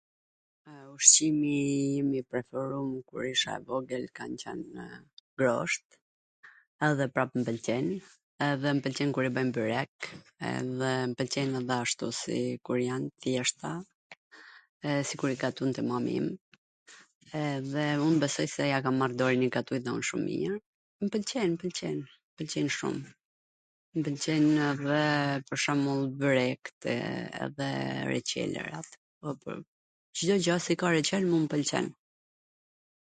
Ushqimi 0.95 1.57
im 1.99 2.09
i 2.17 2.21
preferum 2.31 2.89
kur 3.09 3.23
isha 3.33 3.53
e 3.59 3.63
vogwl 3.69 4.03
kan 4.17 4.31
qwn 4.41 4.59
grosht, 5.41 5.87
edhe 6.87 7.05
prap 7.15 7.29
mw 7.37 7.43
pwlqejn, 7.49 7.87
edhe 8.49 8.67
mw 8.75 8.81
pwlqen 8.87 9.09
kur 9.17 9.25
i 9.25 9.31
bwjm 9.37 9.49
byrek, 9.55 9.93
edhe 10.53 10.91
mw 11.07 11.13
pwlqejn 11.21 11.51
edhe 11.61 11.75
ashtu, 11.83 12.05
kur 12.67 12.77
jan 12.87 13.03
t 13.09 13.13
thjeshta, 13.25 13.71
sikur 15.13 15.29
i 15.33 15.37
gatunte 15.45 15.81
mami 15.89 16.13
im, 16.19 16.27
edhe 17.47 17.85
un 18.09 18.15
besoj 18.25 18.49
se 18.55 18.63
ia 18.73 18.83
kam 18.85 18.97
marr 19.01 19.13
dorwn, 19.23 19.45
i 19.47 19.51
gatuj 19.57 19.79
dhe 19.87 19.91
un 19.97 20.03
shum 20.11 20.21
mir, 20.27 20.53
mw 21.05 21.11
pwlqen, 21.17 21.49
mw 21.57 21.65
pwlqen, 21.65 21.97
mw 22.05 22.33
pwlqen 22.43 22.67
shum... 22.77 22.97
Mw 23.97 24.01
pwlqen 24.07 24.45
pwr 24.83 25.57
shwmbwll 25.63 26.03
byrektw 26.21 26.85
edhe 27.45 27.69
reCelrat, 28.11 28.87
Cdo 30.19 30.35
gja 30.43 30.55
si 30.63 30.73
ka 30.79 30.87
reCel 30.95 31.23
mu 31.31 31.37
m 31.43 31.51
pwlqen... 31.51 31.85